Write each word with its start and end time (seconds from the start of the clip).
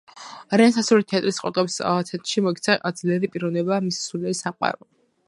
რენესანსული 0.59 1.05
თეატრის 1.11 1.39
ყურადღების 1.43 1.75
ცენტრში 2.07 2.43
მოექცა 2.47 2.79
ძლიერი 3.03 3.29
პიროვნება, 3.37 3.79
მისი 3.89 4.03
სულიერი 4.07 4.39
სამყარო. 4.41 4.91